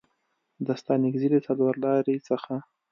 [0.65, 2.53] د ستانکزي له څلورلارې څخه